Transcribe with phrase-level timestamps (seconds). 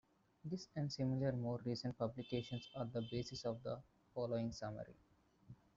[0.43, 3.79] This and similar more recent publications are the basis of the
[4.15, 4.95] following summary.